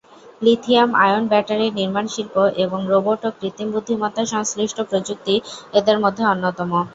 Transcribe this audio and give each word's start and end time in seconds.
Lithium 0.41 0.89
ion 1.03 1.23
battery 1.31 1.67
নির্মাণ 1.77 2.05
শিল্প 2.13 2.35
এবং 2.63 2.79
রোবট 2.91 3.21
ও 3.23 3.39
কৃত্রিম 3.39 3.69
বুদ্ধিমত্তা 3.73 4.23
সংশ্লিষ্ট 4.33 4.77
প্রযুক্তি 4.89 5.35
এদের 5.79 5.97
মধ্যে 6.03 6.23
অন্যতম। 6.25 6.71